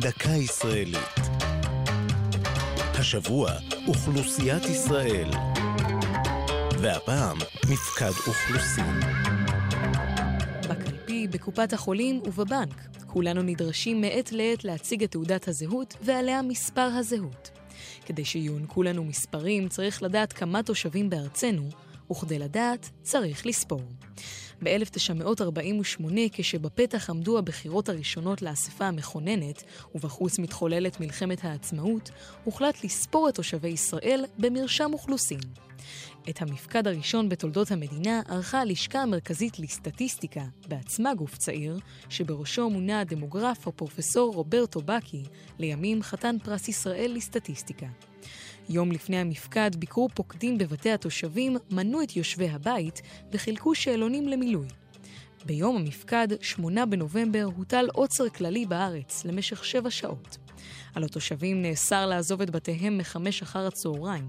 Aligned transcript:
דקה 0.00 0.30
ישראלית. 0.30 1.20
השבוע, 2.94 3.50
אוכלוסיית 3.86 4.64
ישראל. 4.64 5.30
והפעם, 6.78 7.38
מפקד 7.70 8.12
אוכלוסין. 8.26 9.00
בקלפי, 10.68 11.28
בקופת 11.28 11.72
החולים 11.72 12.20
ובבנק, 12.24 12.88
כולנו 13.06 13.42
נדרשים 13.42 14.00
מעת 14.00 14.32
לעת 14.32 14.64
להציג 14.64 15.02
את 15.02 15.10
תעודת 15.10 15.48
הזהות 15.48 15.96
ועליה 16.02 16.42
מספר 16.42 16.88
הזהות. 16.98 17.50
כדי 18.06 18.24
שיוענקו 18.24 18.82
לנו 18.82 19.04
מספרים 19.04 19.68
צריך 19.68 20.02
לדעת 20.02 20.32
כמה 20.32 20.62
תושבים 20.62 21.10
בארצנו, 21.10 21.68
וכדי 22.10 22.38
לדעת 22.38 22.90
צריך 23.02 23.46
לספור. 23.46 23.82
ב-1948, 24.62 26.04
כשבפתח 26.32 27.10
עמדו 27.10 27.38
הבחירות 27.38 27.88
הראשונות 27.88 28.42
לאספה 28.42 28.86
המכוננת, 28.86 29.62
ובחוץ 29.94 30.38
מתחוללת 30.38 31.00
מלחמת 31.00 31.44
העצמאות, 31.44 32.10
הוחלט 32.44 32.84
לספור 32.84 33.28
את 33.28 33.34
תושבי 33.34 33.68
ישראל 33.68 34.24
במרשם 34.38 34.90
אוכלוסין. 34.92 35.40
את 36.28 36.42
המפקד 36.42 36.86
הראשון 36.86 37.28
בתולדות 37.28 37.70
המדינה 37.70 38.22
ערכה 38.28 38.60
הלשכה 38.60 39.02
המרכזית 39.02 39.58
לסטטיסטיקה, 39.58 40.44
בעצמה 40.68 41.14
גוף 41.14 41.36
צעיר, 41.36 41.78
שבראשו 42.08 42.70
מונה 42.70 43.00
הדמוגרף 43.00 43.68
הפרופסור 43.68 44.34
רוברטו 44.34 44.80
בקי, 44.80 45.22
לימים 45.58 46.02
חתן 46.02 46.36
פרס 46.44 46.68
ישראל 46.68 47.12
לסטטיסטיקה. 47.14 47.86
יום 48.70 48.92
לפני 48.92 49.16
המפקד 49.16 49.70
ביקרו 49.76 50.08
פוקדים 50.14 50.58
בבתי 50.58 50.90
התושבים, 50.90 51.56
מנו 51.70 52.02
את 52.02 52.16
יושבי 52.16 52.48
הבית 52.48 53.02
וחילקו 53.32 53.74
שאלונים 53.74 54.28
למילוי. 54.28 54.66
ביום 55.46 55.76
המפקד, 55.76 56.28
8 56.40 56.86
בנובמבר, 56.86 57.48
הוטל 57.56 57.88
עוצר 57.92 58.28
כללי 58.28 58.66
בארץ 58.66 59.24
למשך 59.24 59.64
שבע 59.64 59.90
שעות. 59.90 60.38
על 60.94 61.04
התושבים 61.04 61.62
נאסר 61.62 62.06
לעזוב 62.06 62.42
את 62.42 62.50
בתיהם 62.50 62.98
מחמש 62.98 63.42
אחר 63.42 63.66
הצהריים. 63.66 64.28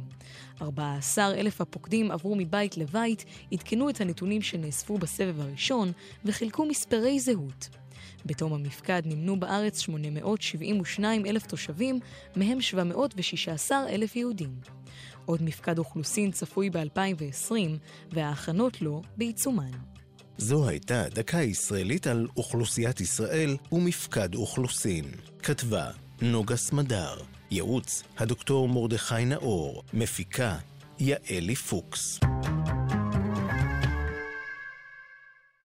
14 0.61 1.33
אלף 1.33 1.61
הפוקדים 1.61 2.11
עברו 2.11 2.35
מבית 2.35 2.77
לבית, 2.77 3.25
עדכנו 3.51 3.89
את 3.89 4.01
הנתונים 4.01 4.41
שנאספו 4.41 4.97
בסבב 4.97 5.39
הראשון 5.39 5.91
וחילקו 6.25 6.65
מספרי 6.65 7.19
זהות. 7.19 7.80
בתום 8.25 8.53
המפקד 8.53 9.01
נמנו 9.05 9.39
בארץ 9.39 9.79
872 9.79 11.25
אלף 11.25 11.45
תושבים, 11.45 11.99
מהם 12.35 12.61
716 12.61 13.89
אלף 13.89 14.15
יהודים. 14.15 14.55
עוד 15.25 15.43
מפקד 15.43 15.79
אוכלוסין 15.79 16.31
צפוי 16.31 16.69
ב-2020, 16.69 17.53
וההכנות 18.11 18.81
לו 18.81 19.01
בעיצומן. 19.17 19.71
זו 20.37 20.67
הייתה 20.69 21.03
דקה 21.09 21.41
ישראלית 21.41 22.07
על 22.07 22.27
אוכלוסיית 22.37 23.01
ישראל 23.01 23.57
ומפקד 23.71 24.35
אוכלוסין. 24.35 25.05
כתבה 25.43 25.91
נוגה 26.21 26.55
סמדר, 26.55 27.17
ייעוץ 27.51 28.03
הדוקטור 28.17 28.69
מרדכי 28.69 29.25
נאור, 29.25 29.83
מפיקה 29.93 30.57
יעלי 30.99 31.55
פוקס. 31.55 32.19